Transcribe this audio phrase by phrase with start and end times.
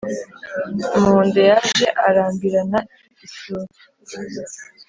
[0.95, 2.79] Umuhunde yaje arambirana
[3.25, 3.65] isuri